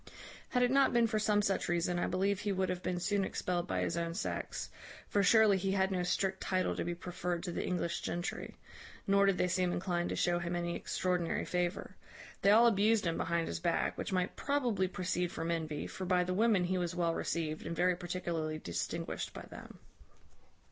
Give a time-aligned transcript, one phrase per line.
[0.49, 3.23] Had it not been for some such reason, I believe he would have been soon
[3.23, 4.71] expelled by his own sex;
[5.07, 8.57] for surely he had no strict title to be preferred to the English gentry;
[9.05, 11.95] nor did they seem inclined to show him any extraordinary favour.
[12.41, 16.23] They all abused him behind his back, which might probably proceed from envy; for by
[16.23, 19.77] the women he was well received, and very particularly distinguished by them.